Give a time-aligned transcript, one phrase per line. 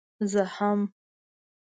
[0.31, 0.79] زه هم.